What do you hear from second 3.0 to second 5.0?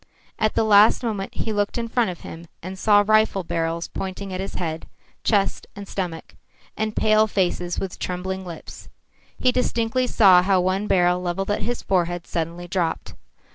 rifle barrels pointing at his head,